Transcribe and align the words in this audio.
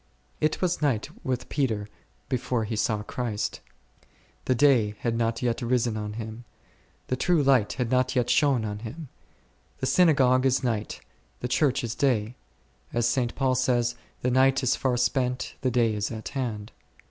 It 0.39 0.63
was 0.63 0.81
night 0.81 1.09
with 1.23 1.47
Peter 1.47 1.87
before 2.27 2.63
he 2.63 2.75
saw 2.75 3.03
Christ. 3.03 3.59
The 4.45 4.55
day 4.55 4.95
had 5.01 5.15
not 5.15 5.43
yet 5.43 5.61
risen 5.61 5.95
on 5.95 6.13
him; 6.13 6.43
the 7.05 7.15
true 7.15 7.43
light 7.43 7.73
had 7.73 7.91
not 7.91 8.15
yet 8.15 8.27
shone 8.27 8.65
on 8.65 8.79
him. 8.79 9.09
The 9.77 9.85
Synagogue 9.85 10.43
is 10.43 10.63
night, 10.63 11.01
the 11.41 11.47
Church 11.47 11.83
is 11.83 11.93
day; 11.93 12.35
as 12.91 13.07
St. 13.07 13.35
Paul 13.35 13.53
says, 13.53 13.93
The 14.23 14.31
night 14.31 14.63
is 14.63 14.75
far 14.75 14.97
spent, 14.97 15.53
the 15.61 15.69
day 15.69 15.93
is 15.93 16.09
at 16.09 16.29
hand. 16.29 16.71